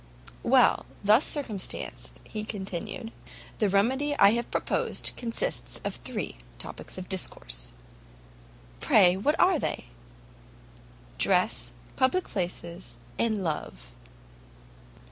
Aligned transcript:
"Well, 0.41 0.87
thus 1.03 1.23
circumstanced," 1.25 2.21
he 2.23 2.43
continued, 2.43 3.11
"the 3.59 3.69
remedy 3.69 4.15
I 4.17 4.31
have 4.31 4.45
to 4.45 4.49
propose 4.59 4.99
consists 5.15 5.79
of 5.85 5.97
three 5.97 6.37
topics 6.57 6.97
of 6.97 7.07
discourse." 7.07 7.71
"Pray 8.79 9.15
what 9.15 9.39
are 9.39 9.59
they?" 9.59 9.89
"Dress, 11.19 11.71
public 11.97 12.27
places, 12.27 12.95
and 13.19 13.43
love." 13.43 13.91